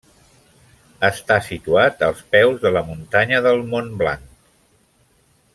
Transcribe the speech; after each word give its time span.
Està 1.09 1.37
situat 1.49 2.01
als 2.09 2.23
peus 2.37 2.59
de 2.65 2.73
la 2.79 2.85
muntanya 2.91 3.45
del 3.49 3.63
Mont 3.75 3.93
Blanc. 4.01 4.29